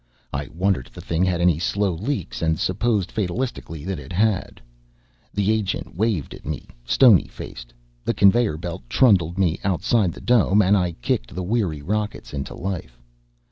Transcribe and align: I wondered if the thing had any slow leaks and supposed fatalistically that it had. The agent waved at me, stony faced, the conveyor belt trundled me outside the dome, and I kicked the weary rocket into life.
I 0.33 0.47
wondered 0.55 0.87
if 0.87 0.93
the 0.93 1.01
thing 1.01 1.23
had 1.25 1.41
any 1.41 1.59
slow 1.59 1.93
leaks 1.93 2.41
and 2.41 2.57
supposed 2.57 3.11
fatalistically 3.11 3.85
that 3.85 3.99
it 3.99 4.11
had. 4.11 4.59
The 5.31 5.51
agent 5.51 5.95
waved 5.95 6.33
at 6.33 6.43
me, 6.43 6.67
stony 6.83 7.27
faced, 7.27 7.71
the 8.03 8.15
conveyor 8.15 8.57
belt 8.57 8.81
trundled 8.89 9.37
me 9.37 9.59
outside 9.63 10.11
the 10.13 10.19
dome, 10.21 10.59
and 10.59 10.75
I 10.75 10.93
kicked 11.03 11.35
the 11.35 11.43
weary 11.43 11.83
rocket 11.83 12.33
into 12.33 12.55
life. 12.55 12.99